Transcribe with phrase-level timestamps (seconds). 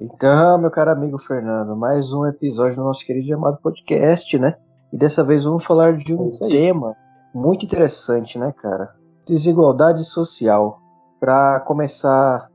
[0.00, 4.56] Então, meu caro amigo Fernando, mais um episódio do nosso querido chamado podcast, né?
[4.90, 6.96] E dessa vez vamos falar de um É tema
[7.34, 8.94] muito interessante, né, cara?
[9.26, 10.80] Desigualdade social.
[11.20, 12.50] Para começar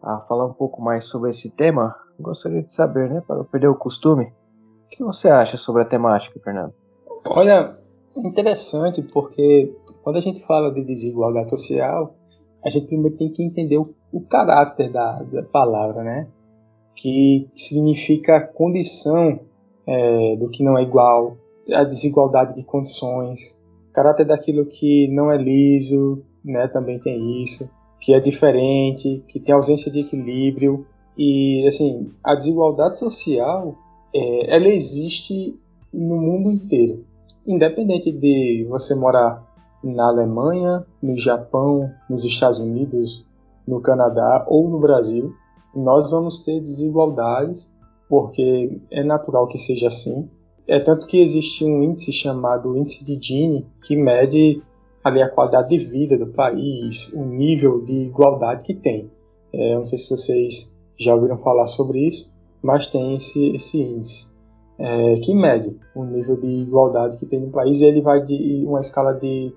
[0.00, 3.66] a falar um pouco mais sobre esse tema, gostaria de saber, né, para não perder
[3.66, 6.72] o costume, o que você acha sobre a temática, Fernando?
[7.26, 7.74] Olha,
[8.16, 9.74] interessante porque
[10.04, 12.14] quando a gente fala de desigualdade social,
[12.64, 16.28] a gente primeiro tem que entender o, o caráter da, da, palavra, né?
[16.96, 19.40] Que significa a condição
[19.86, 21.36] é, do que não é igual,
[21.72, 23.60] a desigualdade de condições,
[23.92, 26.68] caráter daquilo que não é liso, né?
[26.68, 27.70] Também tem isso,
[28.00, 30.86] que é diferente, que tem ausência de equilíbrio
[31.16, 33.76] e assim a desigualdade social,
[34.14, 35.58] é, ela existe
[35.92, 37.04] no mundo inteiro
[37.46, 39.44] independente de você morar
[39.82, 43.26] na Alemanha, no Japão, nos Estados Unidos,
[43.66, 45.34] no Canadá ou no Brasil,
[45.74, 47.72] nós vamos ter desigualdades,
[48.08, 50.28] porque é natural que seja assim.
[50.66, 54.62] É tanto que existe um índice chamado índice de Gini, que mede
[55.02, 59.10] ali a qualidade de vida do país, o nível de igualdade que tem.
[59.52, 64.34] É, não sei se vocês já ouviram falar sobre isso, mas tem esse, esse índice
[64.78, 67.80] é, que mede o nível de igualdade que tem no país.
[67.80, 69.54] E ele vai de uma escala de,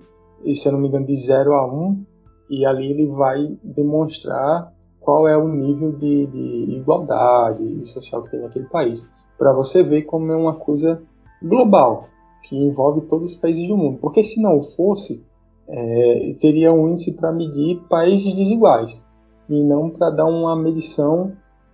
[0.54, 2.04] se eu não me engano, de 0 a 1,
[2.50, 4.72] e ali ele vai demonstrar
[5.08, 9.10] qual é o nível de, de igualdade social que tem naquele país.
[9.38, 11.02] Para você ver como é uma coisa
[11.42, 12.10] global,
[12.42, 13.96] que envolve todos os países do mundo.
[14.02, 15.24] Porque se não fosse,
[15.66, 19.02] é, teria um índice para medir países desiguais,
[19.48, 21.32] e não para dar uma medição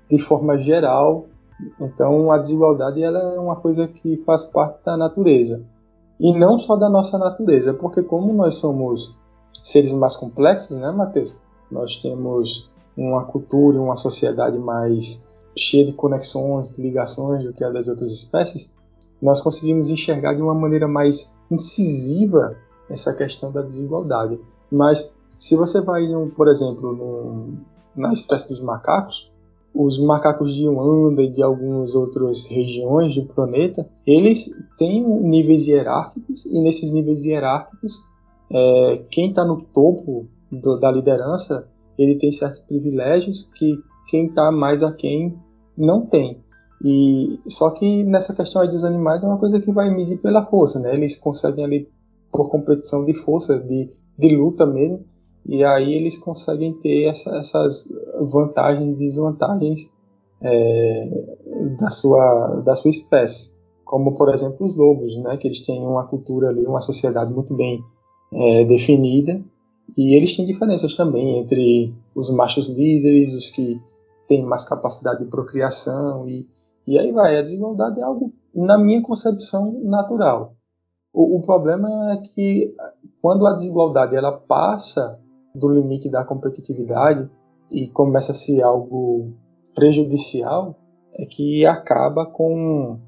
[0.08, 1.26] de forma geral
[1.80, 5.64] então a desigualdade ela é uma coisa que faz parte da natureza.
[6.20, 9.20] E não só da nossa natureza, porque como nós somos
[9.60, 11.36] seres mais complexos, né, Matheus?
[11.70, 17.70] Nós temos uma cultura, uma sociedade mais cheia de conexões, de ligações do que a
[17.70, 18.74] das outras espécies,
[19.20, 22.56] nós conseguimos enxergar de uma maneira mais incisiva
[22.88, 24.38] essa questão da desigualdade.
[24.70, 26.06] Mas se você vai,
[26.36, 27.54] por exemplo, no,
[27.96, 29.32] na espécie dos macacos,
[29.74, 36.46] os macacos de Wanda e de algumas outras regiões do planeta, eles têm níveis hierárquicos
[36.46, 38.00] e nesses níveis hierárquicos,
[38.50, 41.68] é, quem está no topo do, da liderança,
[41.98, 43.78] ele tem certos privilégios que
[44.08, 45.38] quem está mais a quem
[45.76, 46.42] não tem.
[46.82, 50.44] E só que nessa questão aí dos animais é uma coisa que vai medir pela
[50.44, 50.94] força, né?
[50.94, 51.88] Eles conseguem ali
[52.30, 53.88] por competição de força, de,
[54.18, 55.04] de luta mesmo,
[55.46, 57.88] e aí eles conseguem ter essa, essas
[58.20, 59.92] vantagens e desvantagens
[60.40, 61.26] é,
[61.78, 63.54] da, sua, da sua espécie.
[63.84, 67.54] Como, por exemplo, os lobos, né, que eles têm uma cultura ali, uma sociedade muito
[67.54, 67.80] bem
[68.32, 69.42] é, definida,
[69.96, 73.80] e eles têm diferenças também entre os machos líderes, os que
[74.26, 76.48] têm mais capacidade de procriação, e,
[76.86, 77.38] e aí vai.
[77.38, 80.54] A desigualdade é algo, na minha concepção, natural.
[81.12, 82.74] O, o problema é que
[83.20, 85.20] quando a desigualdade ela passa
[85.54, 87.30] do limite da competitividade
[87.70, 89.32] e começa a ser algo
[89.74, 90.76] prejudicial,
[91.16, 92.98] é que acaba com,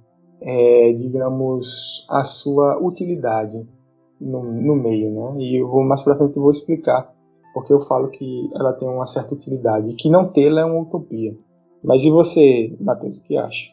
[0.40, 3.68] é, digamos, a sua utilidade
[4.20, 5.40] no, no meio, né?
[5.40, 7.10] E eu vou mais para frente eu vou explicar
[7.56, 11.34] porque eu falo que ela tem uma certa utilidade que não tê-la é uma utopia.
[11.82, 13.70] Mas e você, Matheus, o que acha?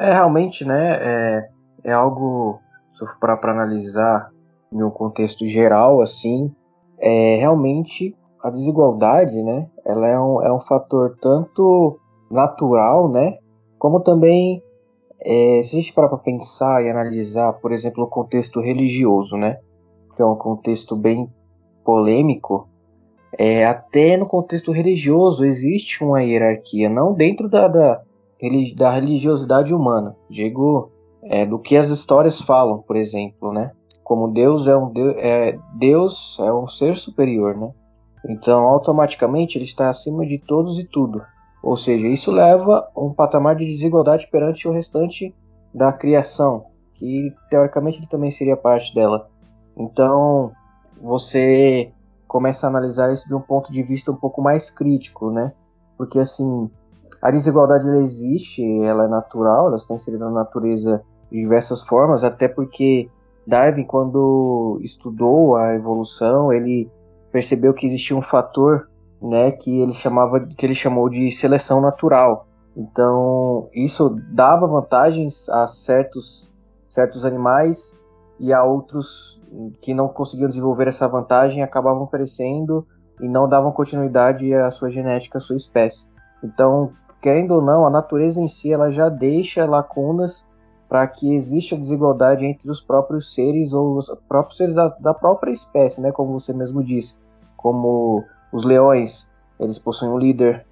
[0.00, 0.98] É realmente, né?
[1.00, 1.48] É,
[1.84, 2.58] é algo
[3.20, 4.30] para analisar
[4.72, 6.52] em um contexto geral, assim,
[6.98, 11.98] é, realmente a desigualdade, né, ela é um, é um fator tanto
[12.30, 13.38] natural, né,
[13.78, 14.62] como também
[15.20, 19.58] é, se a gente parar para pensar e analisar, por exemplo, o contexto religioso, né,
[20.20, 21.32] que é um contexto bem
[21.82, 22.68] polêmico,
[23.38, 28.02] é, até no contexto religioso existe uma hierarquia, não dentro da, da,
[28.76, 30.90] da religiosidade humana, digo
[31.22, 33.70] é, do que as histórias falam, por exemplo, né?
[34.04, 37.70] Como Deus é um é, Deus é um ser superior, né?
[38.28, 41.22] Então, automaticamente ele está acima de todos e tudo.
[41.62, 45.34] Ou seja, isso leva a um patamar de desigualdade perante o restante
[45.72, 49.29] da criação, que teoricamente ele também seria parte dela.
[49.80, 50.52] Então,
[51.00, 51.90] você
[52.28, 55.52] começa a analisar isso de um ponto de vista um pouco mais crítico, né?
[55.96, 56.70] Porque assim,
[57.22, 62.22] a desigualdade ela existe, ela é natural, ela está inserida na natureza de diversas formas,
[62.22, 63.08] até porque
[63.46, 66.90] Darwin, quando estudou a evolução, ele
[67.32, 68.88] percebeu que existia um fator,
[69.20, 72.46] né, que ele chamava, que ele chamou de seleção natural.
[72.76, 76.50] Então, isso dava vantagens a certos
[76.88, 77.98] certos animais
[78.40, 79.40] e a outros
[79.82, 82.86] que não conseguiam desenvolver essa vantagem acabavam perecendo
[83.20, 86.08] e não davam continuidade à sua genética, à sua espécie.
[86.42, 90.44] Então, querendo ou não, a natureza em si ela já deixa lacunas
[90.88, 95.52] para que exista desigualdade entre os próprios seres ou os próprios seres da, da, própria
[95.52, 96.10] espécie, né?
[96.10, 97.16] Como você mesmo disse,
[97.56, 99.28] como os leões,
[99.60, 100.66] eles possuem um líder,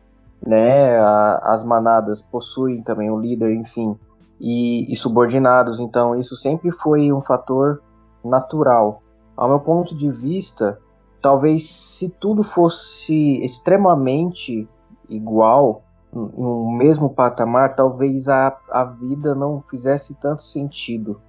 [0.44, 0.98] né?
[0.98, 3.96] A, as manadas possuem também um líder, enfim,
[4.40, 5.80] e, e subordinados.
[5.80, 7.82] Então, isso sempre foi um fator
[8.24, 9.02] natural.
[9.36, 10.78] Ao meu ponto de vista,
[11.22, 14.68] talvez se tudo fosse extremamente
[15.08, 15.82] igual,
[16.12, 21.20] em um mesmo patamar, talvez a, a vida não fizesse tanto sentido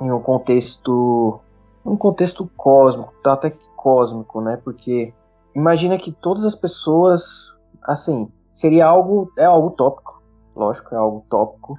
[0.00, 1.40] em um contexto
[1.84, 4.58] um contexto cósmico, até que cósmico, né?
[4.62, 5.12] Porque
[5.54, 10.22] imagina que todas as pessoas, assim, seria algo é algo tópico,
[10.54, 11.78] lógico, é algo tópico.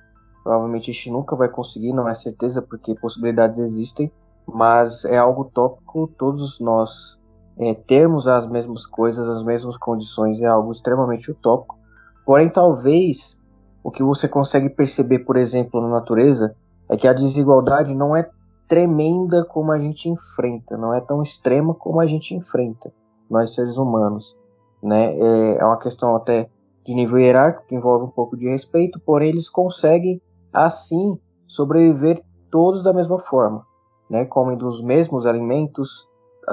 [0.49, 4.11] Provavelmente a gente nunca vai conseguir, não é certeza, porque possibilidades existem,
[4.47, 6.07] mas é algo tópico.
[6.17, 7.19] Todos nós
[7.59, 11.77] é, termos as mesmas coisas, as mesmas condições, é algo extremamente utópico.
[12.25, 13.39] Porém, talvez
[13.83, 16.55] o que você consegue perceber, por exemplo, na natureza,
[16.89, 18.27] é que a desigualdade não é
[18.67, 22.91] tremenda como a gente enfrenta, não é tão extrema como a gente enfrenta,
[23.29, 24.35] nós seres humanos.
[24.81, 25.15] Né?
[25.15, 26.49] É, é uma questão até
[26.83, 30.19] de nível hierárquico, que envolve um pouco de respeito, porém eles conseguem,
[30.53, 31.17] assim,
[31.47, 33.65] sobreviver todos da mesma forma.
[34.09, 34.25] Né?
[34.25, 36.07] Comem dos mesmos alimentos,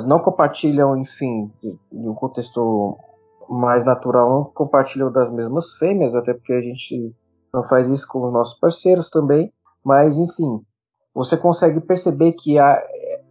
[0.05, 2.99] não compartilham, enfim, em um contexto
[3.49, 7.15] mais natural não compartilham das mesmas fêmeas, até porque a gente
[7.53, 9.53] não faz isso com os nossos parceiros também.
[9.85, 10.61] Mas, enfim,
[11.15, 12.83] você consegue perceber que há,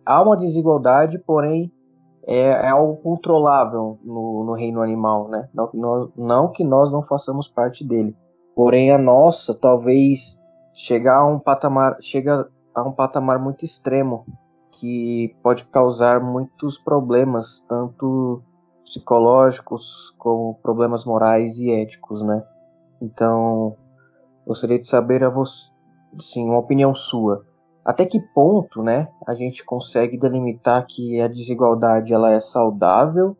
[0.06, 1.72] há uma desigualdade, porém
[2.26, 5.50] é, é algo controlável no, no, reino animal, né?
[5.54, 8.16] Não, não, não que nós não façamos parte dele.
[8.56, 10.40] Porém, a nossa talvez
[10.76, 14.26] chegar a um patamar, chega a um patamar muito extremo
[14.74, 18.44] que pode causar muitos problemas, tanto
[18.84, 22.44] psicológicos, como problemas morais e éticos, né?
[23.02, 23.76] Então,
[24.46, 25.70] gostaria de saber a você,
[26.20, 27.46] sim, uma opinião sua.
[27.84, 33.38] Até que ponto, né, a gente consegue delimitar que a desigualdade ela é saudável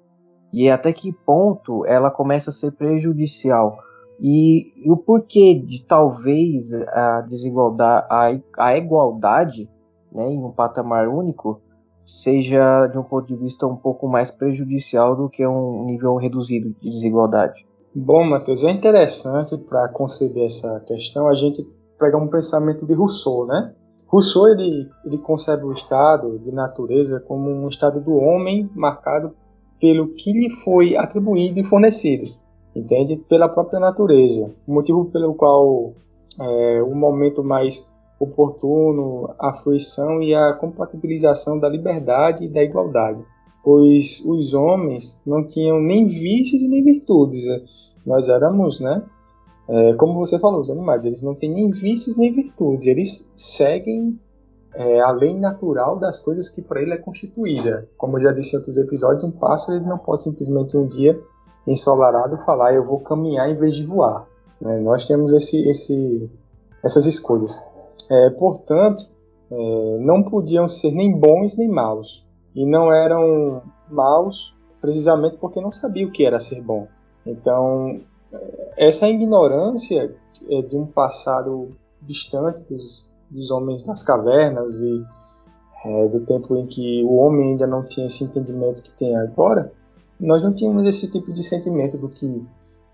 [0.54, 3.78] e até que ponto ela começa a ser prejudicial?
[4.20, 9.70] E, e o porquê de talvez a desigualdade, a, a igualdade,
[10.12, 11.62] né, em um patamar único,
[12.06, 16.76] seja, de um ponto de vista, um pouco mais prejudicial do que um nível reduzido
[16.80, 17.66] de desigualdade.
[17.94, 21.64] Bom, Matheus, é interessante para conceber essa questão a gente
[22.00, 23.74] pegar um pensamento de Rousseau, né?
[24.08, 29.34] Rousseau ele, ele concebe o estado de natureza como um estado do homem marcado
[29.80, 32.30] pelo que lhe foi atribuído e fornecido,
[32.76, 33.16] entende?
[33.16, 34.54] Pela própria natureza.
[34.68, 35.94] Motivo pelo qual
[36.40, 37.88] é, o momento mais
[38.20, 43.24] oportuno a fruição e a compatibilização da liberdade e da igualdade,
[43.64, 47.44] pois os homens não tinham nem vícios nem virtudes.
[48.06, 49.04] Nós éramos, né?
[49.68, 54.20] É, como você falou, os animais, eles não têm nem vícios nem virtudes, eles seguem
[54.76, 57.90] é, a lei natural das coisas que para ele é constituída.
[57.98, 61.20] Como eu já disse em outros episódios, um pássaro ele não pode simplesmente um dia
[61.68, 64.28] ensolarado falar eu vou caminhar em vez de voar.
[64.62, 64.80] Né?
[64.80, 66.32] Nós temos esse, esse,
[66.84, 67.60] essas escolhas.
[68.10, 69.06] É, portanto,
[69.52, 72.26] é, não podiam ser nem bons nem maus.
[72.56, 76.88] E não eram maus precisamente porque não sabiam o que era ser bom.
[77.26, 78.00] Então,
[78.32, 80.16] é, essa ignorância
[80.50, 85.02] é de um passado distante dos, dos homens das cavernas e
[85.86, 89.72] é, do tempo em que o homem ainda não tinha esse entendimento que tem agora,
[90.20, 92.46] nós não tínhamos esse tipo de sentimento do que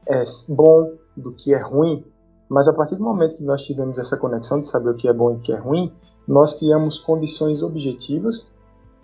[0.07, 2.03] é bom, do que é ruim,
[2.49, 5.13] mas a partir do momento que nós tivemos essa conexão de saber o que é
[5.13, 5.91] bom e o que é ruim,
[6.27, 8.51] nós criamos condições objetivas.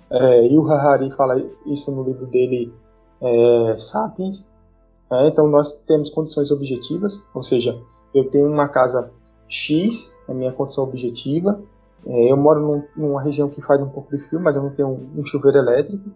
[0.10, 2.74] É, e o Harari fala isso no livro dele,
[3.22, 4.50] é, Sapiens.
[5.10, 7.80] É, então nós temos condições objetivas, ou seja,
[8.14, 9.12] eu tenho uma casa
[9.48, 11.62] X, é minha condição objetiva.
[12.06, 14.72] É, eu moro num, numa região que faz um pouco de frio, mas eu não
[14.72, 16.10] tenho um, um chuveiro elétrico.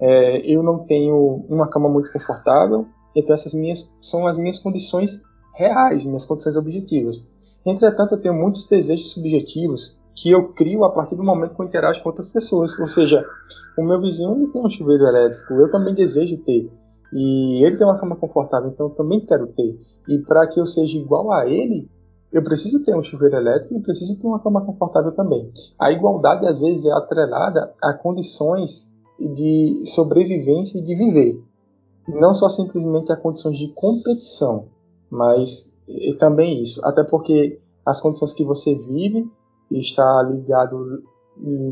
[0.00, 2.86] É, eu não tenho uma cama muito confortável.
[3.14, 5.22] Então essas minhas são as minhas condições
[5.54, 7.60] reais, minhas condições objetivas.
[7.66, 11.66] Entretanto, eu tenho muitos desejos subjetivos que eu crio a partir do momento que eu
[11.66, 12.78] interajo com outras pessoas.
[12.78, 13.24] Ou seja,
[13.76, 16.70] o meu vizinho ele tem um chuveiro elétrico, eu também desejo ter.
[17.12, 19.78] E ele tem uma cama confortável, então eu também quero ter.
[20.08, 21.88] E para que eu seja igual a ele,
[22.32, 25.50] eu preciso ter um chuveiro elétrico e preciso ter uma cama confortável também.
[25.78, 31.42] A igualdade às vezes é atrelada a condições de sobrevivência e de viver,
[32.08, 34.68] não só simplesmente a condições de competição
[35.10, 35.76] mas
[36.18, 39.30] também isso, até porque as condições que você vive
[39.70, 41.02] está ligado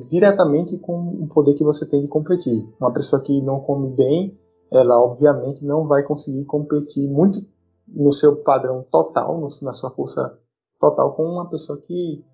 [0.09, 2.67] diretamente com o poder que você tem de competir.
[2.81, 4.39] Uma pessoa que não come bem,
[4.71, 7.41] ela obviamente não vai conseguir competir muito
[7.87, 10.39] no seu padrão total, no, na sua força
[10.79, 12.25] total, com uma pessoa que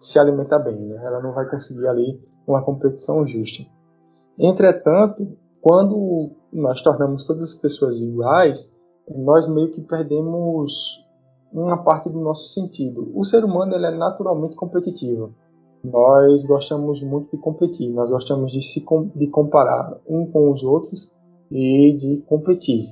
[0.00, 0.88] se alimenta bem.
[0.88, 1.00] Né?
[1.04, 3.64] Ela não vai conseguir ali uma competição justa.
[4.38, 8.78] Entretanto, quando nós tornamos todas as pessoas iguais,
[9.16, 11.04] nós meio que perdemos
[11.52, 13.10] uma parte do nosso sentido.
[13.14, 15.34] O ser humano ele é naturalmente competitivo.
[15.82, 21.12] Nós gostamos muito de competir, nós gostamos de se de comparar um com os outros
[21.50, 22.84] e de competir.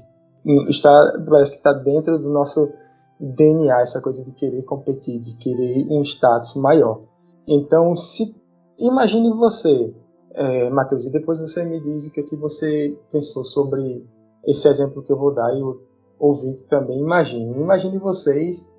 [0.69, 0.93] Está,
[1.29, 2.73] parece que está dentro do nosso
[3.19, 7.01] DNA essa coisa de querer competir, de querer um status maior.
[7.47, 8.41] Então, se
[8.79, 9.93] imagine você,
[10.37, 14.07] é, Matheus, e depois você me diz o que, é que você pensou sobre
[14.45, 15.81] esse exemplo que eu vou dar e o
[16.19, 17.59] ouvinte também imagine.
[17.59, 18.71] Imagine vocês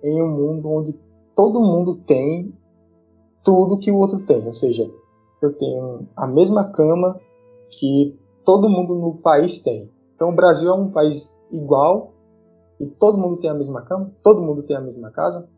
[0.00, 0.98] em um mundo onde
[1.34, 2.56] todo mundo tem
[3.42, 4.88] tudo que o outro tem, ou seja,
[5.42, 7.20] eu tenho a mesma cama
[7.68, 9.90] que todo mundo no país tem.
[10.14, 12.12] Então o Brasil é um país igual
[12.78, 15.48] e todo mundo tem a mesma cama, todo mundo tem a mesma casa,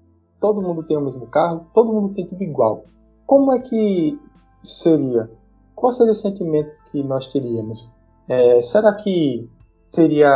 [0.41, 2.85] todo mundo tem o mesmo carro, todo mundo tem tudo igual.
[3.27, 4.19] Como é que
[4.65, 5.31] seria?
[5.75, 7.93] Qual seria o sentimento que nós teríamos?
[8.29, 9.49] É, será que
[9.93, 10.31] teria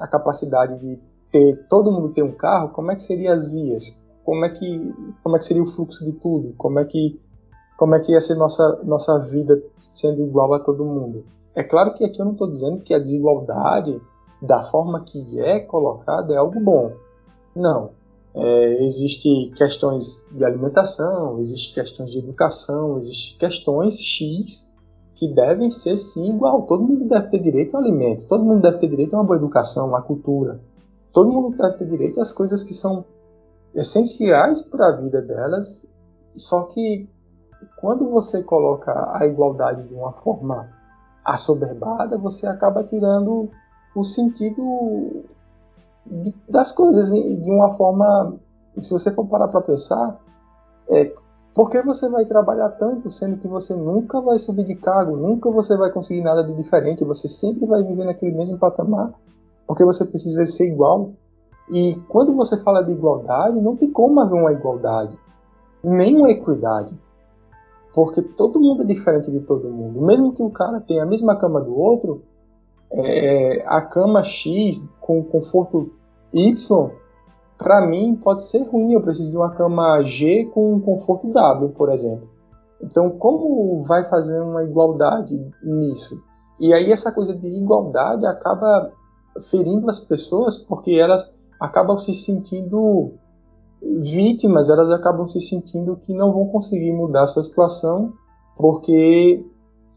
[0.00, 2.70] a capacidade de ter todo mundo ter um carro?
[2.70, 4.06] Como é que seriam as vias?
[4.26, 6.52] como é que como é que seria o fluxo de tudo?
[6.58, 7.16] Como é que
[7.78, 11.24] como é que ia ser nossa nossa vida sendo igual a todo mundo?
[11.54, 13.98] É claro que aqui eu não estou dizendo que a desigualdade
[14.42, 16.92] da forma que é colocada é algo bom.
[17.54, 17.90] Não.
[18.38, 24.74] É, existe questões de alimentação, existe questões de educação, existe questões X
[25.14, 26.62] que devem ser sim igual.
[26.66, 29.38] Todo mundo deve ter direito ao alimento, todo mundo deve ter direito a uma boa
[29.38, 30.60] educação, uma cultura.
[31.12, 33.06] Todo mundo deve ter direito às coisas que são
[33.74, 35.88] essenciais para a vida delas,
[36.36, 37.08] só que
[37.78, 40.68] quando você coloca a igualdade de uma forma
[41.24, 43.50] assoberbada, você acaba tirando
[43.94, 45.24] o sentido
[46.10, 48.34] de, das coisas de uma forma.
[48.78, 50.20] Se você for parar para pensar,
[50.90, 51.12] é,
[51.54, 55.50] por que você vai trabalhar tanto sendo que você nunca vai subir de cargo, nunca
[55.50, 59.14] você vai conseguir nada de diferente, você sempre vai viver naquele mesmo patamar,
[59.66, 61.12] porque você precisa ser igual
[61.70, 65.18] e quando você fala de igualdade, não tem como haver uma igualdade,
[65.82, 66.98] nem uma equidade.
[67.92, 70.00] Porque todo mundo é diferente de todo mundo.
[70.02, 72.22] Mesmo que o cara tenha a mesma cama do outro,
[72.92, 75.92] é, a cama X com conforto
[76.32, 76.90] Y,
[77.58, 78.92] para mim pode ser ruim.
[78.92, 82.28] Eu preciso de uma cama G com conforto W, por exemplo.
[82.82, 86.22] Então, como vai fazer uma igualdade nisso?
[86.58, 88.92] E aí essa coisa de igualdade acaba
[89.50, 91.30] ferindo as pessoas porque elas
[91.60, 93.12] acabam se sentindo
[94.00, 98.12] vítimas, elas acabam se sentindo que não vão conseguir mudar a sua situação
[98.56, 99.44] porque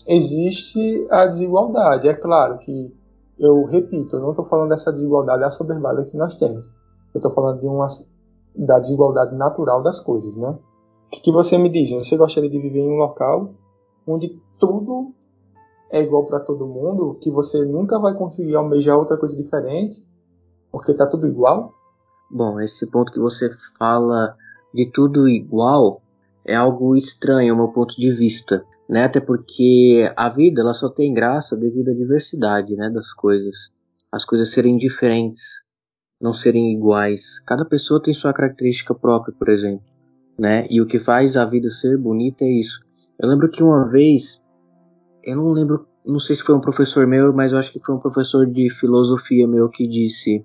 [0.05, 2.07] existe a desigualdade.
[2.07, 2.93] É claro que,
[3.39, 6.67] eu repito, eu não estou falando dessa desigualdade assoberbada que nós temos.
[7.13, 7.87] Eu estou falando de uma,
[8.55, 10.49] da desigualdade natural das coisas, né?
[10.49, 11.91] O que, que você me diz?
[11.91, 13.53] Você gostaria de viver em um local
[14.05, 15.13] onde tudo
[15.89, 20.05] é igual para todo mundo, que você nunca vai conseguir almejar outra coisa diferente,
[20.71, 21.73] porque tá tudo igual?
[22.29, 24.35] Bom, esse ponto que você fala
[24.73, 26.01] de tudo igual
[26.45, 29.03] é algo estranho ao meu ponto de vista, né?
[29.03, 33.69] Até porque a vida ela só tem graça devido à diversidade, né, das coisas.
[34.11, 35.61] As coisas serem diferentes,
[36.19, 37.39] não serem iguais.
[37.45, 39.85] Cada pessoa tem sua característica própria, por exemplo,
[40.37, 40.65] né?
[40.69, 42.83] E o que faz a vida ser bonita é isso.
[43.19, 44.41] Eu lembro que uma vez,
[45.23, 47.93] eu não lembro, não sei se foi um professor meu, mas eu acho que foi
[47.93, 50.43] um professor de filosofia meu que disse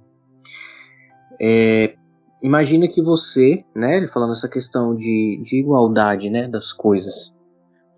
[1.40, 1.94] é,
[2.42, 7.33] imagina que você, né, falando essa questão de, de igualdade, né, das coisas,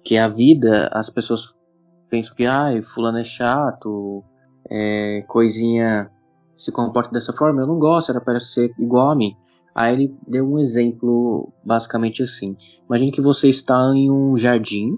[0.07, 1.53] que a vida, as pessoas
[2.09, 4.23] pensam que, ah, fulano é chato,
[4.71, 6.09] é, coisinha
[6.57, 9.35] se comporta dessa forma, eu não gosto, era para ser igual a mim.
[9.75, 12.57] Aí ele deu um exemplo basicamente assim.
[12.89, 14.97] Imagine que você está em um jardim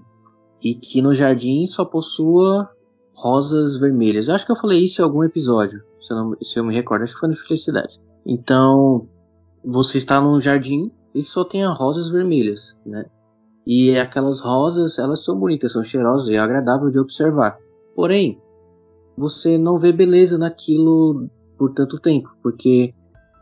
[0.61, 2.69] e que no jardim só possua
[3.15, 4.27] rosas vermelhas.
[4.27, 6.73] Eu acho que eu falei isso em algum episódio, se eu, não, se eu me
[6.73, 7.99] recordo, acho que foi no Felicidade.
[8.27, 9.09] Então,
[9.65, 13.05] você está num jardim e só tem as rosas vermelhas, né?
[13.71, 17.59] E aquelas rosas, elas são bonitas, são cheirosas e é agradável de observar.
[17.95, 18.41] Porém,
[19.15, 22.95] você não vê beleza naquilo por tanto tempo, porque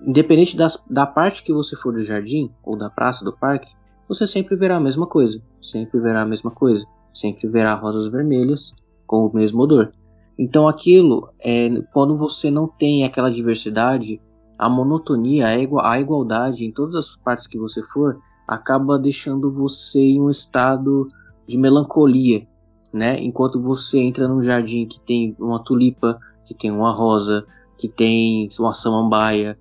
[0.06, 3.74] independente das, da parte que você for do jardim ou da praça do parque,
[4.06, 8.74] você sempre verá a mesma coisa, sempre verá a mesma coisa, sempre verá rosas vermelhas
[9.06, 9.94] com o mesmo odor.
[10.38, 14.22] Então aquilo é quando você não tem aquela diversidade,
[14.60, 20.22] a monotonia, a, igualdade em todas as partes que você for, acaba deixando você em
[20.22, 21.12] um estado
[21.46, 22.48] de melancolia,
[22.94, 23.20] né?
[23.22, 27.46] Enquanto você entra num jardim que tem uma tulipa, que tem uma rosa,
[27.78, 29.58] que tem uma samambaia,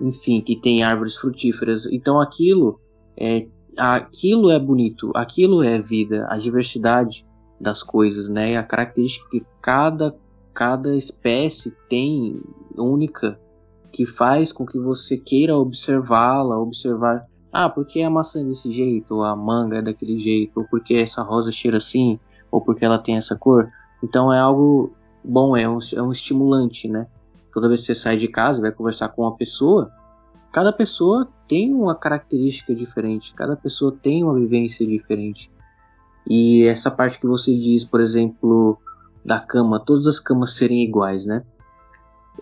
[0.00, 1.86] enfim, que tem árvores frutíferas.
[1.86, 2.80] Então aquilo
[3.16, 7.26] é aquilo é bonito, aquilo é vida, a diversidade
[7.60, 8.56] das coisas, né?
[8.56, 10.14] A característica que cada
[10.52, 12.40] cada espécie tem
[12.76, 13.38] única
[13.92, 17.26] que faz com que você queira observá-la, observar,
[17.56, 20.94] ah, porque a maçã é desse jeito, ou a manga é daquele jeito, ou porque
[20.94, 22.18] essa rosa cheira assim,
[22.50, 23.70] ou porque ela tem essa cor.
[24.02, 24.92] Então é algo
[25.22, 27.06] bom, é um, é um estimulante, né?
[27.52, 29.88] Toda vez que você sai de casa, vai conversar com uma pessoa,
[30.52, 35.48] cada pessoa tem uma característica diferente, cada pessoa tem uma vivência diferente.
[36.28, 38.76] E essa parte que você diz, por exemplo,
[39.24, 41.44] da cama, todas as camas serem iguais, né?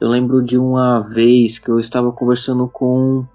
[0.00, 3.26] Eu lembro de uma vez que eu estava conversando com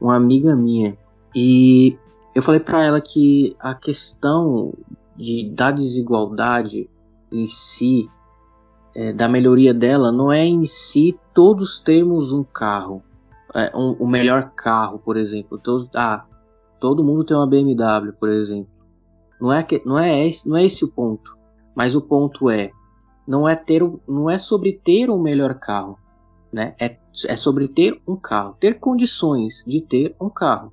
[0.00, 0.96] uma amiga minha
[1.34, 1.98] e
[2.34, 4.74] eu falei para ela que a questão
[5.16, 6.88] de, da desigualdade
[7.32, 8.08] em si,
[8.94, 13.02] é, da melhoria dela, não é em si todos termos um carro,
[13.54, 15.58] é, um, o melhor carro, por exemplo.
[15.58, 16.26] Todos, ah,
[16.80, 18.70] todo mundo tem uma BMW, por exemplo.
[19.40, 21.36] Não é, que, não, é esse, não é esse o ponto.
[21.74, 22.70] Mas o ponto é
[23.26, 25.98] não é ter não é sobre ter o melhor carro,
[26.52, 26.74] né?
[26.78, 30.72] É, é sobre ter um carro, ter condições de ter um carro.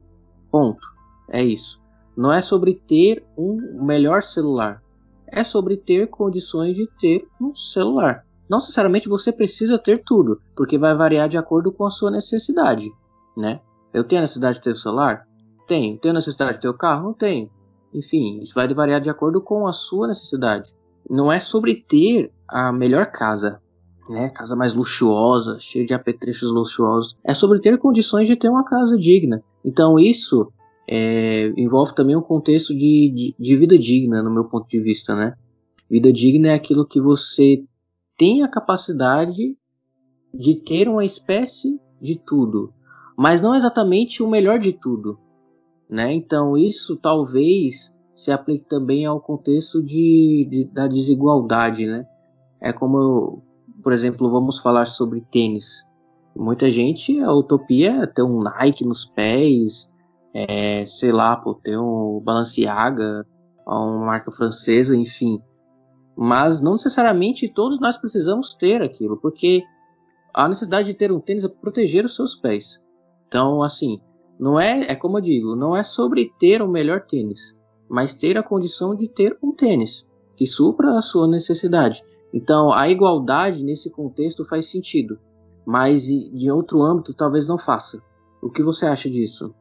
[0.53, 0.87] Ponto.
[1.27, 1.81] É isso.
[2.15, 4.83] Não é sobre ter um melhor celular.
[5.25, 8.23] É sobre ter condições de ter um celular.
[8.47, 12.91] Não necessariamente você precisa ter tudo, porque vai variar de acordo com a sua necessidade,
[13.35, 13.61] né?
[13.91, 15.27] Eu tenho a necessidade de ter o celular?
[15.67, 15.97] Tenho.
[15.97, 17.05] Tenho necessidade de ter o carro?
[17.05, 17.49] Não tenho.
[17.91, 20.71] Enfim, isso vai variar de acordo com a sua necessidade.
[21.09, 23.59] Não é sobre ter a melhor casa,
[24.07, 24.29] né?
[24.29, 27.17] Casa mais luxuosa, cheia de apetrechos luxuosos.
[27.23, 29.43] É sobre ter condições de ter uma casa digna.
[29.63, 30.51] Então isso
[30.87, 35.15] é, envolve também um contexto de, de, de, vida digna, no meu ponto de vista,
[35.15, 35.35] né?
[35.89, 37.63] Vida digna é aquilo que você
[38.17, 39.57] tem a capacidade
[40.33, 42.73] de ter uma espécie de tudo,
[43.17, 45.17] mas não exatamente o melhor de tudo,
[45.89, 46.13] né?
[46.13, 52.05] Então isso talvez se aplique também ao contexto de, de da desigualdade, né?
[52.59, 53.43] É como,
[53.81, 55.85] por exemplo, vamos falar sobre tênis.
[56.35, 59.89] Muita gente, a utopia é ter um Nike nos pés,
[60.33, 63.25] é, sei lá, pô, ter um Balenciaga,
[63.65, 65.39] uma marca francesa, enfim.
[66.15, 69.63] Mas não necessariamente todos nós precisamos ter aquilo, porque
[70.33, 72.81] a necessidade de ter um tênis é proteger os seus pés.
[73.27, 73.99] Então, assim,
[74.39, 77.55] não é, é como eu digo, não é sobre ter o melhor tênis,
[77.87, 82.03] mas ter a condição de ter um tênis que supra a sua necessidade.
[82.33, 85.19] Então, a igualdade nesse contexto faz sentido,
[85.65, 88.01] mas em outro âmbito talvez não faça.
[88.41, 89.53] O que você acha disso?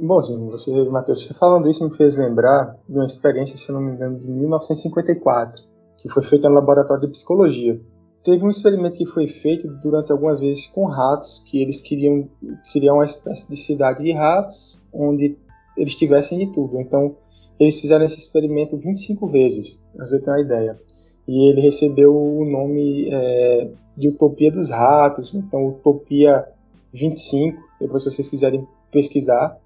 [0.00, 3.92] Bom, você, Matheus, você falando isso me fez lembrar de uma experiência, se não me
[3.92, 5.62] engano, de 1954,
[5.98, 7.80] que foi feita no laboratório de psicologia.
[8.24, 12.28] Teve um experimento que foi feito durante algumas vezes com ratos, que eles queriam
[12.72, 15.38] criar uma espécie de cidade de ratos, onde
[15.76, 16.80] eles tivessem de tudo.
[16.80, 17.16] Então,
[17.60, 20.80] eles fizeram esse experimento 25 vezes, pra você ter uma ideia
[21.26, 26.46] e ele recebeu o nome é, de Utopia dos Ratos, então Utopia
[26.92, 29.58] 25, depois se vocês quiserem pesquisar,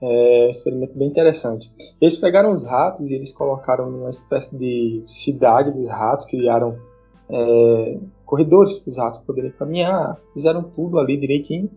[0.00, 1.72] é um experimento bem interessante.
[2.00, 6.76] Eles pegaram os ratos e eles colocaram numa espécie de cidade dos ratos, criaram
[7.30, 11.70] é, corredores para os ratos poderem caminhar, fizeram tudo ali direitinho.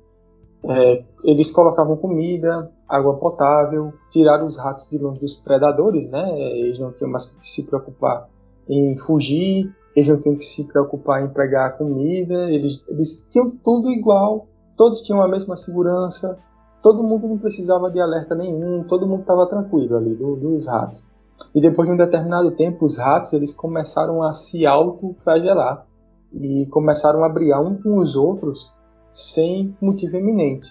[0.63, 6.37] É, eles colocavam comida, água potável, tiraram os ratos de longe dos predadores, né?
[6.37, 8.27] Eles não tinham mais que se preocupar
[8.69, 13.89] em fugir, eles não tinham que se preocupar em pegar comida, eles, eles tinham tudo
[13.89, 16.37] igual, todos tinham a mesma segurança,
[16.81, 21.05] todo mundo não precisava de alerta nenhum, todo mundo estava tranquilo ali, do, dos ratos.
[21.53, 25.85] E depois de um determinado tempo, os ratos eles começaram a se autoflagelar
[26.31, 28.71] e começaram a brigar um com os outros
[29.13, 30.69] sem motivo eminente.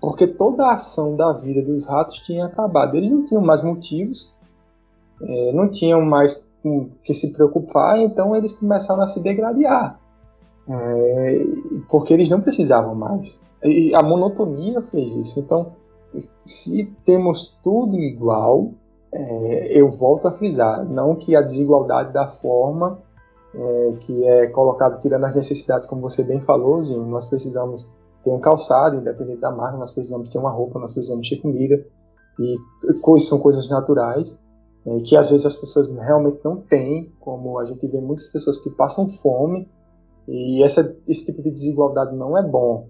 [0.00, 2.96] Porque toda a ação da vida dos ratos tinha acabado.
[2.96, 4.34] Eles não tinham mais motivos,
[5.22, 10.00] é, não tinham mais com que se preocupar, então eles começaram a se degradar.
[10.68, 11.44] É,
[11.90, 13.40] porque eles não precisavam mais.
[13.64, 15.40] E a monotonia fez isso.
[15.40, 15.72] Então,
[16.46, 18.70] se temos tudo igual,
[19.12, 23.00] é, eu volto a frisar, não que a desigualdade da forma
[23.54, 27.90] é, que é colocado tirando as necessidades, como você bem falou, Zinho, nós precisamos
[28.24, 31.84] ter um calçado, independente da marca, nós precisamos ter uma roupa, nós precisamos ter comida,
[32.38, 32.56] e
[33.20, 34.40] são coisas naturais,
[34.86, 38.58] é, que às vezes as pessoas realmente não têm, como a gente vê muitas pessoas
[38.58, 39.68] que passam fome,
[40.26, 42.88] e essa, esse tipo de desigualdade não é bom,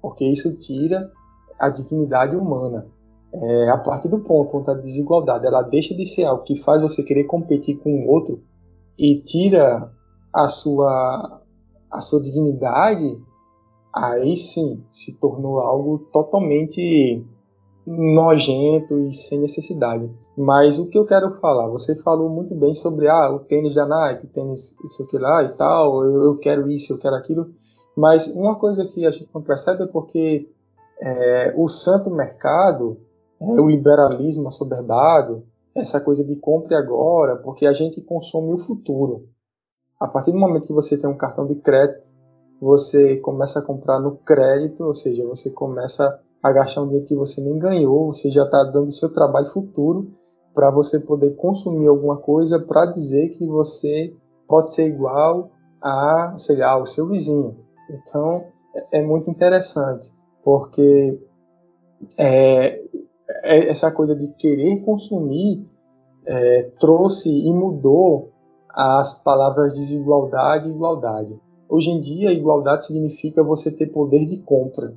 [0.00, 1.10] porque isso tira
[1.58, 2.86] a dignidade humana.
[3.34, 6.82] É, a partir do ponto onde a desigualdade ela deixa de ser algo que faz
[6.82, 8.42] você querer competir com o outro
[8.98, 9.90] e tira
[10.34, 11.40] a sua,
[11.90, 13.04] a sua dignidade,
[13.94, 17.24] aí sim se tornou algo totalmente
[17.86, 20.10] nojento e sem necessidade.
[20.36, 23.86] Mas o que eu quero falar, você falou muito bem sobre ah, o tênis da
[23.86, 27.46] Nike, o tênis isso aqui lá e tal, eu, eu quero isso, eu quero aquilo.
[27.96, 30.48] Mas uma coisa que a gente não percebe é porque
[31.00, 32.98] é, o santo mercado,
[33.40, 39.28] é, o liberalismo assoberbado, essa coisa de compre agora, porque a gente consome o futuro.
[40.00, 42.08] A partir do momento que você tem um cartão de crédito,
[42.60, 47.14] você começa a comprar no crédito, ou seja, você começa a gastar um dinheiro que
[47.14, 50.08] você nem ganhou, você já está dando seu trabalho futuro
[50.52, 54.14] para você poder consumir alguma coisa para dizer que você
[54.46, 55.50] pode ser igual
[55.80, 57.56] a, sei lá, ao seu vizinho.
[57.90, 60.08] Então é, é muito interessante,
[60.42, 61.18] porque
[62.18, 62.82] é,
[63.44, 65.66] é, essa coisa de querer consumir
[66.26, 68.32] é, trouxe e mudou
[68.68, 71.38] as palavras desigualdade e igualdade.
[71.68, 74.94] Hoje em dia, igualdade significa você ter poder de compra,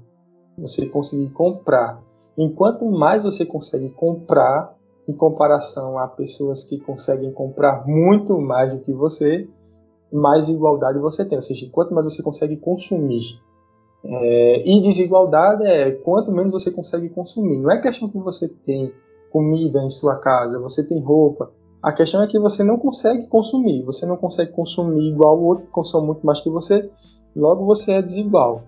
[0.58, 2.02] você conseguir comprar.
[2.38, 4.76] Enquanto mais você consegue comprar,
[5.08, 9.48] em comparação a pessoas que conseguem comprar muito mais do que você,
[10.12, 11.38] mais igualdade você tem.
[11.38, 13.40] Ou seja, quanto mais você consegue consumir.
[14.04, 17.60] É, e desigualdade é quanto menos você consegue consumir.
[17.60, 18.94] Não é questão que você tem
[19.32, 21.52] comida em sua casa, você tem roupa.
[21.82, 23.84] A questão é que você não consegue consumir.
[23.84, 26.90] Você não consegue consumir igual o outro que consome muito mais que você.
[27.36, 28.64] Logo você é desigual.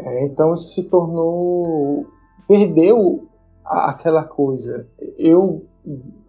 [0.00, 2.06] É, então isso se tornou.
[2.48, 3.28] Perdeu
[3.64, 4.88] aquela coisa.
[5.16, 5.64] Eu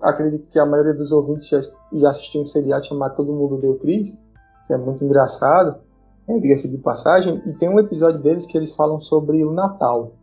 [0.01, 1.59] acredito que a maioria dos ouvintes já,
[1.93, 4.21] já assistiu um seriado chamado Todo Mundo Deu Cris,
[4.65, 5.79] que é muito engraçado,
[6.27, 10.13] é, diga-se de passagem, e tem um episódio deles que eles falam sobre o Natal.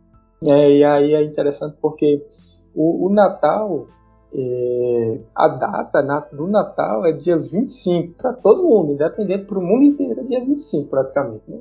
[0.45, 2.25] É, e aí é interessante porque
[2.73, 3.87] o, o Natal,
[4.33, 9.61] é, a data na, do Natal é dia 25 para todo mundo, independente para o
[9.61, 11.59] mundo inteiro, é dia 25 praticamente, né?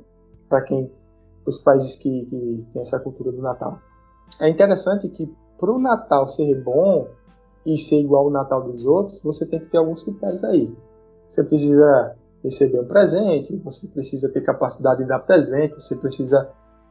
[0.48, 0.90] Para quem,
[1.48, 3.78] os países que, que têm essa cultura do Natal.
[4.40, 7.08] É interessante que para o Natal ser bom
[7.64, 10.76] e ser igual ao Natal dos outros, você tem que ter alguns critérios aí.
[11.26, 16.48] Você precisa receber um presente, você precisa ter capacidade de dar presente, você precisa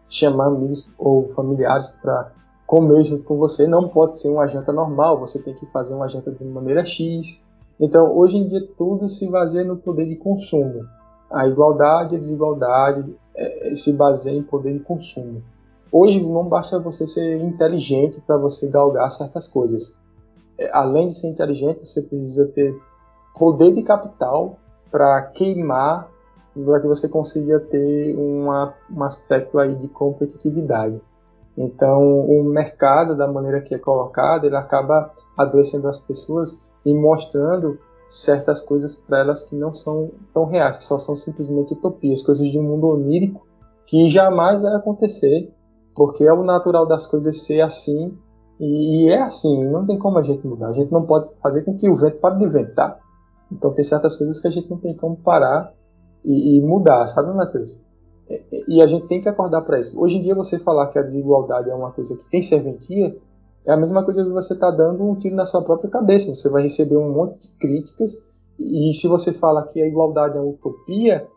[0.08, 2.32] chamar amigos ou familiares para
[2.65, 3.65] comer junto com você.
[3.65, 7.46] Não pode ser uma janta normal, você tem que fazer uma janta de maneira X.
[7.80, 10.86] Então, hoje em dia, tudo se baseia no poder de consumo.
[11.32, 15.43] A igualdade a desigualdade é, se baseia em poder de consumo.
[15.91, 19.97] Hoje não basta você ser inteligente para você galgar certas coisas.
[20.58, 22.76] É, além de ser inteligente, você precisa ter
[23.38, 24.58] poder de capital
[24.91, 26.10] para queimar,
[26.54, 31.02] para que você consiga ter uma, um aspecto aí de competitividade.
[31.56, 37.80] Então, o mercado, da maneira que é colocado, ele acaba adoecendo as pessoas e mostrando
[38.08, 42.48] certas coisas para elas que não são tão reais, que só são simplesmente utopias, coisas
[42.50, 43.46] de um mundo onírico
[43.86, 45.54] que jamais vai acontecer,
[45.96, 48.17] porque é o natural das coisas ser assim
[48.60, 50.70] e, é assim, não tem como a gente mudar.
[50.70, 53.00] A gente não pode fazer com que o vento pare de ventar.
[53.52, 55.74] Então tem certas coisas que a gente não tem como parar
[56.24, 57.80] e, e mudar, sabe, Matheus?
[58.30, 60.00] E, e a gente tem que acordar para isso.
[60.00, 63.15] Hoje em dia você falar que a desigualdade é uma coisa que tem serventia
[63.67, 66.34] é a mesma coisa que você está dando um tiro na sua própria cabeça.
[66.34, 68.13] Você vai receber um monte de críticas
[68.58, 71.27] e se você fala que a igualdade é uma utopia,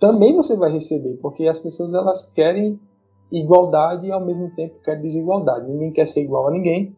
[0.00, 2.80] também você vai receber, porque as pessoas elas querem
[3.30, 5.70] igualdade e ao mesmo tempo quer desigualdade.
[5.70, 6.96] Ninguém quer ser igual a ninguém,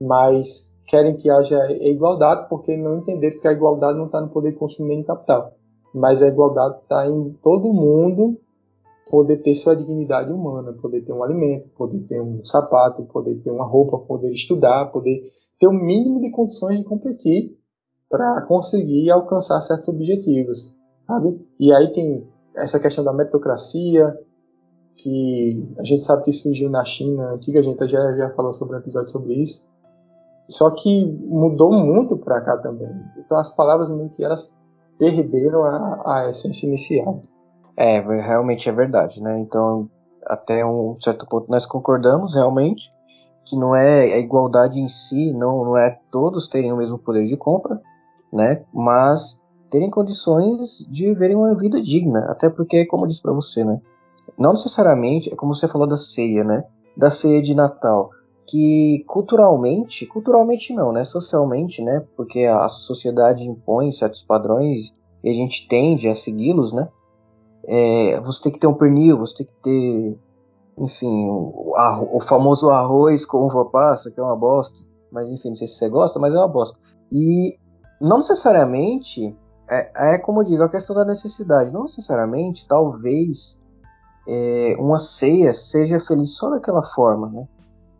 [0.00, 4.52] mas querem que haja igualdade porque não entenderam que a igualdade não está no poder
[4.52, 5.52] de consumir nem capital,
[5.92, 8.38] mas a igualdade está em todo mundo
[9.10, 13.50] poder ter sua dignidade humana, poder ter um alimento, poder ter um sapato, poder ter
[13.50, 15.20] uma roupa, poder estudar, poder
[15.58, 17.58] ter o um mínimo de condições de competir
[18.08, 21.40] para conseguir alcançar certos objetivos, sabe?
[21.58, 24.16] E aí tem essa questão da meritocracia,
[24.94, 28.76] que a gente sabe que surgiu na China antiga, a gente já, já falou sobre
[28.76, 29.68] um episódio sobre isso.
[30.48, 32.88] Só que mudou muito para cá também.
[33.18, 34.54] Então as palavras meio que elas
[34.98, 37.22] perderam a, a essência inicial.
[37.80, 39.40] É, realmente é verdade, né?
[39.40, 39.88] Então,
[40.26, 42.92] até um certo ponto nós concordamos realmente
[43.46, 47.24] que não é a igualdade em si, não, não é todos terem o mesmo poder
[47.24, 47.80] de compra,
[48.30, 48.62] né?
[48.70, 49.40] Mas
[49.70, 53.80] terem condições de viverem uma vida digna, até porque, como eu disse para você, né?
[54.38, 56.62] Não necessariamente, é como você falou da ceia, né?
[56.94, 58.10] Da ceia de Natal,
[58.46, 61.02] que culturalmente, culturalmente não, né?
[61.02, 62.04] Socialmente, né?
[62.14, 64.92] Porque a sociedade impõe certos padrões
[65.24, 66.86] e a gente tende a segui-los, né?
[67.66, 70.18] É, você tem que ter um pernil, você tem que ter,
[70.78, 71.74] enfim, o,
[72.12, 74.84] o famoso arroz com uva passa, que é uma bosta.
[75.12, 76.78] Mas enfim, não sei se você gosta, mas é uma bosta.
[77.12, 77.58] E
[78.00, 79.36] não necessariamente,
[79.68, 81.72] é, é como eu digo, a questão da necessidade.
[81.72, 83.58] Não necessariamente, talvez,
[84.28, 87.48] é, uma ceia seja feliz só daquela forma, né?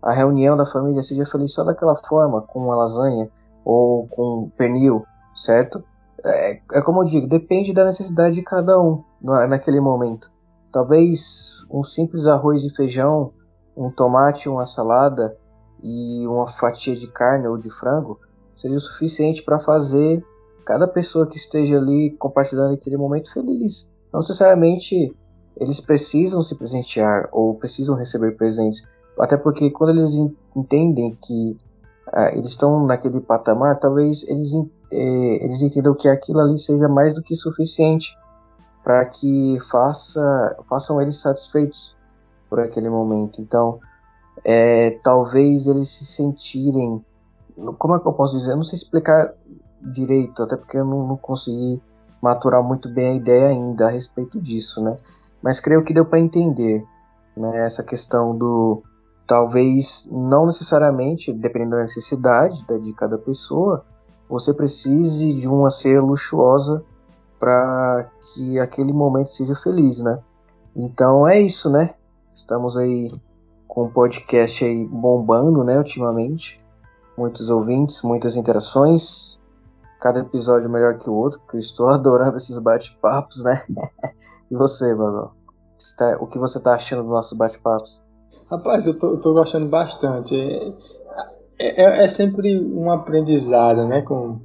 [0.03, 3.29] A reunião da família seja feliz só daquela forma, com uma lasanha
[3.65, 5.85] ou com pernil, certo?
[6.25, 10.31] É, é como eu digo, depende da necessidade de cada um naquele momento.
[10.73, 13.33] Talvez um simples arroz e feijão,
[13.77, 15.37] um tomate, uma salada
[15.83, 18.19] e uma fatia de carne ou de frango
[18.57, 20.23] seja o suficiente para fazer
[20.67, 23.89] cada pessoa que esteja ali compartilhando aquele momento feliz.
[24.13, 25.17] Não necessariamente
[25.57, 28.87] eles precisam se presentear ou precisam receber presentes,
[29.19, 30.15] até porque quando eles
[30.57, 31.57] entendem que
[32.09, 34.53] uh, eles estão naquele patamar, talvez eles,
[34.93, 38.17] eh, eles entendam que aquilo ali seja mais do que suficiente
[38.83, 41.97] para que faça, façam eles satisfeitos
[42.49, 43.41] por aquele momento.
[43.41, 43.79] Então,
[44.45, 47.05] é, talvez eles se sentirem.
[47.79, 48.53] Como é que eu posso dizer?
[48.53, 49.33] Eu não sei explicar
[49.81, 51.81] direito, até porque eu não, não consegui
[52.21, 54.97] maturar muito bem a ideia ainda a respeito disso, né?
[55.43, 56.85] Mas creio que deu para entender
[57.37, 58.83] né, essa questão do
[59.27, 63.85] talvez não necessariamente, dependendo da necessidade de cada pessoa,
[64.31, 66.85] você precise de uma ceia luxuosa
[67.39, 70.21] para que aquele momento seja feliz, né?
[70.75, 71.95] Então é isso, né?
[72.33, 73.11] Estamos aí
[73.67, 76.61] com o podcast aí bombando, né, ultimamente.
[77.19, 79.39] Muitos ouvintes, muitas interações.
[80.01, 83.65] Cada episódio melhor que o outro, porque eu estou adorando esses bate-papos, né?
[84.51, 85.33] e você, mano?
[86.21, 88.01] O que você está achando dos nossos bate-papos?
[88.49, 90.37] Rapaz, eu tô, eu tô gostando bastante.
[91.61, 94.01] É, é, é, sempre um aprendizado, né?
[94.01, 94.41] Com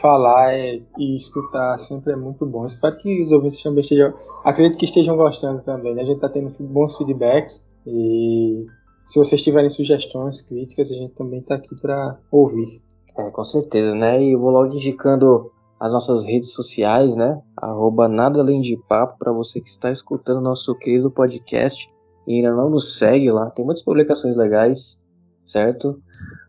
[0.00, 2.66] falar é, e escutar sempre é muito bom.
[2.66, 4.12] Espero que os ouvintes também estejam.
[4.44, 5.94] Acredito que estejam gostando também.
[5.94, 6.02] Né?
[6.02, 8.66] A gente está tendo bons feedbacks e
[9.06, 12.82] se vocês tiverem sugestões, críticas, a gente também está aqui para ouvir.
[13.16, 14.22] É, com certeza, né?
[14.22, 17.40] E vou logo indicando as nossas redes sociais, né?
[17.56, 21.88] Arroba nada além de papo para você que está escutando nosso querido podcast
[22.26, 23.50] e ainda não nos segue lá.
[23.50, 24.98] Tem muitas publicações legais,
[25.46, 26.02] certo?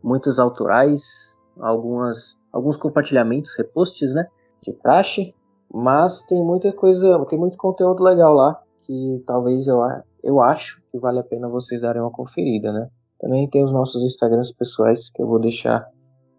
[0.03, 4.27] Muitas autorais, algumas, alguns compartilhamentos, reposts, né?
[4.61, 5.33] De praxe,
[5.73, 9.79] mas tem muita coisa, tem muito conteúdo legal lá que talvez eu,
[10.23, 12.89] eu acho que vale a pena vocês darem uma conferida, né?
[13.19, 15.89] Também tem os nossos Instagrams pessoais que eu vou deixar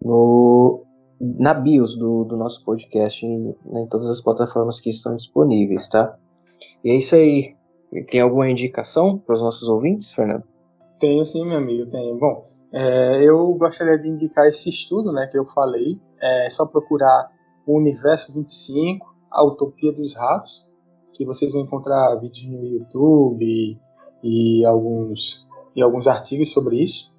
[0.01, 0.83] no,
[1.19, 6.17] na bios do, do nosso podcast em, em todas as plataformas que estão disponíveis, tá?
[6.83, 7.55] E é isso aí.
[8.09, 10.43] Tem alguma indicação para os nossos ouvintes, Fernando?
[10.99, 12.17] Tenho sim, meu amigo, tenho.
[12.17, 15.99] Bom, é, eu gostaria de indicar esse estudo né, que eu falei.
[16.21, 17.31] É só procurar
[17.65, 20.67] o Universo 25, a Utopia dos Ratos,
[21.13, 23.79] que vocês vão encontrar vídeos no YouTube e,
[24.23, 27.15] e alguns, e alguns artigos sobre isso.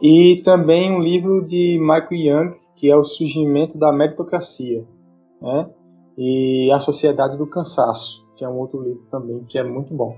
[0.00, 4.86] E também um livro de Michael Young, que é O Surgimento da Meritocracia,
[5.40, 5.70] né?
[6.18, 10.16] e A Sociedade do Cansaço que é um outro livro também que é muito bom.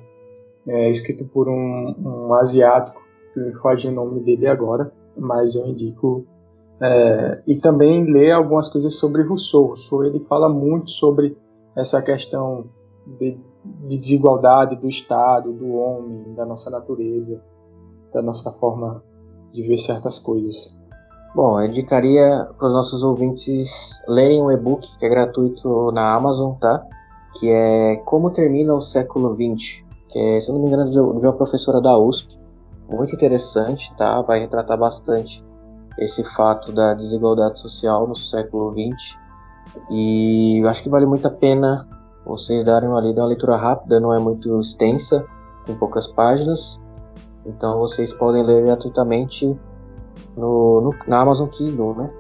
[0.69, 3.01] É escrito por um, um asiático,
[3.33, 6.27] que me foge o nome dele agora, mas eu indico.
[6.81, 9.69] É, e também ler algumas coisas sobre Rousseau.
[9.69, 11.37] Rousseau ele fala muito sobre
[11.75, 12.67] essa questão
[13.19, 13.37] de,
[13.89, 17.43] de desigualdade do Estado, do homem, da nossa natureza,
[18.13, 19.03] da nossa forma
[19.53, 20.79] de ver certas coisas.
[21.35, 26.55] Bom, eu indicaria para os nossos ouvintes lerem um e-book que é gratuito na Amazon,
[26.55, 26.85] tá?
[27.39, 30.99] que é Como Termina o Século XX, que é, se eu não me engano, de
[30.99, 32.37] uma professora da USP.
[32.89, 34.21] Muito interessante, tá?
[34.23, 35.45] Vai retratar bastante
[35.99, 39.17] esse fato da desigualdade social no século XX.
[39.91, 41.87] E acho que vale muito a pena
[42.25, 45.25] vocês darem uma lida, uma leitura rápida, não é muito extensa,
[45.65, 46.81] tem poucas páginas.
[47.45, 49.47] Então vocês podem ler gratuitamente
[50.37, 52.11] no, no, na Amazon Kindle, né?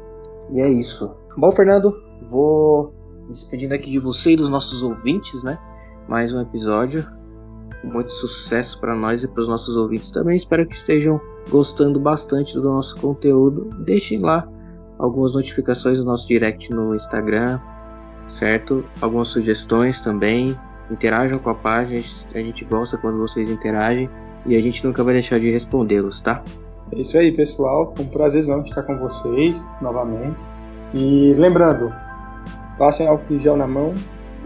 [0.50, 1.10] E é isso.
[1.36, 1.94] Bom, Fernando,
[2.30, 2.92] vou
[3.28, 5.58] despedindo aqui de você e dos nossos ouvintes, né?
[6.08, 7.17] Mais um episódio.
[7.84, 10.36] Muito sucesso para nós e para os nossos ouvintes também.
[10.36, 13.70] Espero que estejam gostando bastante do nosso conteúdo.
[13.84, 14.48] Deixem lá
[14.98, 17.60] algumas notificações do nosso direct no Instagram,
[18.28, 18.84] certo?
[19.00, 20.58] Algumas sugestões também.
[20.90, 22.00] Interajam com a página,
[22.34, 24.08] a gente gosta quando vocês interagem
[24.46, 26.42] e a gente nunca vai deixar de respondê-los, tá?
[26.92, 27.94] É isso aí, pessoal.
[28.00, 30.46] Um prazerzão estar com vocês novamente.
[30.94, 31.92] E lembrando,
[32.78, 33.92] Passem álcool gel na mão,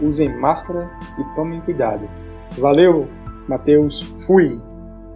[0.01, 2.09] usem máscara e tomem cuidado.
[2.57, 3.07] Valeu,
[3.47, 4.01] Matheus.
[4.25, 4.61] Fui.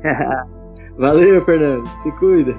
[0.97, 1.85] Valeu, Fernando.
[1.99, 2.55] Se cuida.